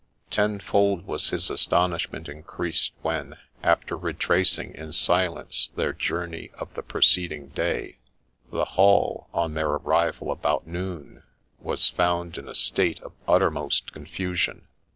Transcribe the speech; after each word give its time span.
Tenfold 0.31 1.05
was 1.05 1.29
his 1.29 1.51
astonishment 1.51 2.27
increased 2.27 2.91
when, 3.03 3.37
after 3.61 3.95
retracing 3.95 4.73
in 4.73 4.93
silence 4.93 5.69
their 5.75 5.93
journey 5.93 6.49
of 6.57 6.73
the 6.73 6.81
preceding 6.81 7.49
day, 7.49 7.99
the 8.51 8.65
Hall, 8.65 9.27
on 9.31 9.53
their 9.53 9.69
arrival 9.69 10.31
about 10.31 10.65
noon, 10.65 11.21
was 11.59 11.87
found 11.89 12.39
in 12.39 12.47
a 12.49 12.55
state 12.55 12.99
of 13.01 13.13
uttermost 13.27 13.91
confusion. 13.91 14.67